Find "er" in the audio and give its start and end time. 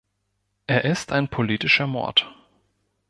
0.65-0.83